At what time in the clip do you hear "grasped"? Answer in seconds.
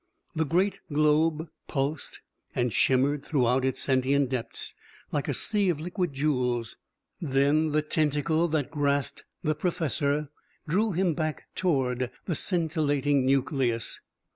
8.71-9.25